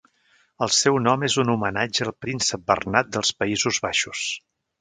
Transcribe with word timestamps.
El 0.65 0.71
seu 0.77 0.97
nom 1.07 1.25
és 1.27 1.35
un 1.43 1.51
homenatge 1.55 2.07
al 2.07 2.11
príncep 2.25 2.65
Bernat 2.73 3.15
dels 3.17 3.33
Països 3.43 3.83
Baixos. 3.89 4.27